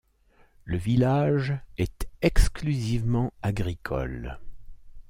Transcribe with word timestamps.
Le 0.65 0.79
village 0.79 1.53
est 1.77 2.09
exclusivement 2.23 3.31
agricole. 3.43 4.39